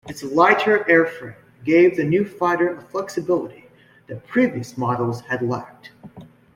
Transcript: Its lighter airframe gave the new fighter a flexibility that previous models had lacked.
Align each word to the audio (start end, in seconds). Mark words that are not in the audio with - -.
Its 0.07 0.23
lighter 0.23 0.79
airframe 0.89 1.35
gave 1.63 1.95
the 1.95 2.03
new 2.03 2.25
fighter 2.25 2.75
a 2.75 2.81
flexibility 2.81 3.69
that 4.07 4.25
previous 4.25 4.75
models 4.75 5.21
had 5.21 5.43
lacked. 5.43 5.91